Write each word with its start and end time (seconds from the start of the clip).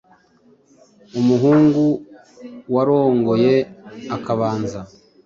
umuhungu 1.19 1.81
warongoye 2.73 3.55
akabanza 4.15 4.79